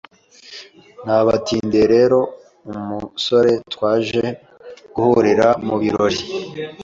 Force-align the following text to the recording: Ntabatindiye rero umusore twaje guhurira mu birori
Ntabatindiye 1.03 1.85
rero 1.95 2.19
umusore 2.71 3.51
twaje 3.73 4.23
guhurira 4.95 5.47
mu 5.65 5.75
birori 5.81 6.19